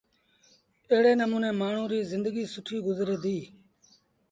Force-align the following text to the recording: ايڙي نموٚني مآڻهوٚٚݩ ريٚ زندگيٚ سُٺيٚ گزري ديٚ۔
ايڙي 0.91 1.13
نموٚني 1.21 1.49
مآڻهوٚٚݩ 1.59 1.91
ريٚ 1.91 2.09
زندگيٚ 2.13 2.51
سُٺيٚ 2.53 2.85
گزري 2.87 3.15
ديٚ۔ 3.23 3.45